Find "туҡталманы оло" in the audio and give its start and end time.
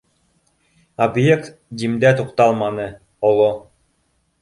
2.23-3.51